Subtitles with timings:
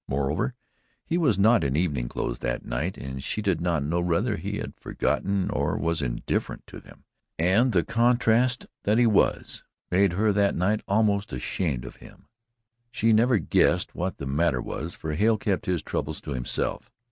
[0.07, 0.55] Moreover,
[1.05, 4.57] he was not in evening clothes that night and she did not know whether he
[4.57, 7.03] had forgotten or was indifferent to them,
[7.37, 9.61] and the contrast that he was
[9.91, 12.25] made her that night almost ashamed for him.
[12.89, 16.91] She never guessed what the matter was, for Hale kept his troubles to himself.